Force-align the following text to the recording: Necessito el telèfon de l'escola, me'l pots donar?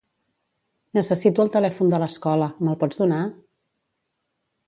Necessito 0.97 1.43
el 1.43 1.51
telèfon 1.57 1.93
de 1.93 1.99
l'escola, 2.03 2.49
me'l 2.67 2.79
pots 2.85 3.01
donar? 3.05 3.23